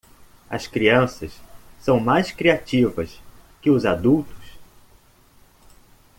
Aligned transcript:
As 0.49 0.65
crianças 0.65 1.31
são 1.79 1.99
mais 1.99 2.31
criativas 2.31 3.21
que 3.61 3.69
os 3.69 3.85
adultos? 3.85 4.57